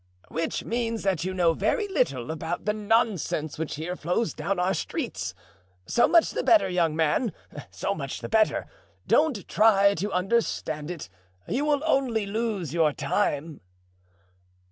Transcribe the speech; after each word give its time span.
"Which 0.29 0.63
means 0.65 1.03
that 1.03 1.23
you 1.25 1.31
know 1.31 1.53
very 1.53 1.87
little 1.87 2.31
about 2.31 2.65
the 2.65 2.73
nonsense 2.73 3.59
which 3.59 3.75
here 3.75 3.95
flows 3.95 4.33
down 4.33 4.57
our 4.57 4.73
streets. 4.73 5.35
So 5.85 6.07
much 6.07 6.31
the 6.31 6.41
better, 6.41 6.67
young 6.67 6.95
man! 6.95 7.33
so 7.69 7.93
much 7.93 8.19
the 8.21 8.27
better! 8.27 8.65
Don't 9.05 9.47
try 9.47 9.93
to 9.93 10.11
understand 10.11 10.89
it—you 10.89 11.63
will 11.65 11.83
only 11.85 12.25
lose 12.25 12.73
your 12.73 12.93
time." 12.93 13.61